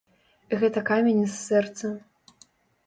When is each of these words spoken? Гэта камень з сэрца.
Гэта 0.63 0.79
камень 0.89 1.21
з 1.27 1.31
сэрца. 1.47 1.95